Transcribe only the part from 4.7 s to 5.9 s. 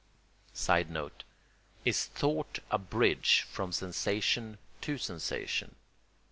to sensation?